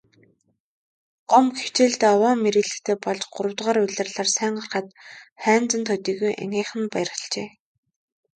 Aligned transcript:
Гомбо 1.29 1.55
хичээлдээ 1.61 2.11
овоо 2.15 2.33
мэрийлттэй 2.43 2.95
болж 3.05 3.21
гуравдугаар 3.33 3.77
улирлаар 3.85 4.29
сайн 4.37 4.53
гарахад 4.57 4.87
Хайнзан 5.43 5.83
төдийгүй 5.89 6.31
ангийнхан 6.43 6.81
нь 6.83 6.91
баярлажээ. 6.93 7.47